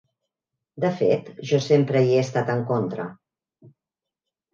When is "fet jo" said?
1.01-1.59